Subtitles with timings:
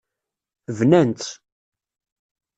[0.77, 1.31] Bnan-tt.